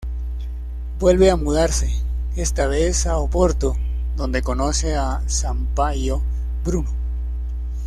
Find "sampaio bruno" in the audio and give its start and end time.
5.27-6.89